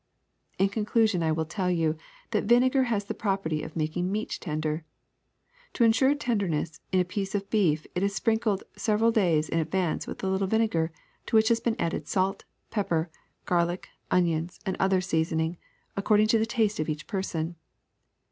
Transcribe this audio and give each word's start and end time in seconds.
*^In 0.59 0.71
conclusion 0.71 1.21
I 1.21 1.31
will 1.31 1.45
tell 1.45 1.69
you 1.69 1.95
that 2.31 2.45
vinegar 2.45 2.85
has 2.85 3.05
the 3.05 3.13
property 3.13 3.61
of 3.61 3.75
making 3.75 4.11
meat 4.11 4.35
tender. 4.41 4.83
To 5.73 5.83
insure 5.83 6.15
tender 6.15 6.47
ness 6.47 6.79
in 6.91 6.99
a 6.99 7.05
piece 7.05 7.35
of 7.35 7.51
beef 7.51 7.85
it 7.93 8.01
is 8.01 8.15
sprinkled 8.15 8.63
several 8.75 9.11
days 9.11 9.47
in 9.47 9.59
advance 9.59 10.07
with 10.07 10.23
a 10.23 10.27
little 10.27 10.47
vinegar 10.47 10.91
to 11.27 11.35
which 11.35 11.49
have 11.49 11.63
been 11.63 11.75
added 11.79 12.07
salt, 12.07 12.45
pepper, 12.71 13.11
garlic, 13.45 13.89
onions, 14.09 14.59
and 14.65 14.75
other 14.79 15.01
season 15.01 15.39
ing, 15.39 15.57
according 15.95 16.25
to 16.29 16.39
the 16.39 16.47
taste 16.47 16.79
of 16.79 16.89
each 16.89 17.05
person. 17.05 17.55